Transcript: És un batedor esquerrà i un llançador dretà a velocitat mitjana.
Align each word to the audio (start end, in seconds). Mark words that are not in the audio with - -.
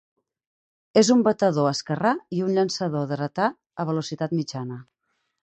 És 1.01 1.11
un 1.15 1.19
batedor 1.27 1.67
esquerrà 1.71 2.13
i 2.39 2.41
un 2.47 2.57
llançador 2.57 3.07
dretà 3.13 3.51
a 3.85 3.87
velocitat 3.93 4.35
mitjana. 4.41 4.81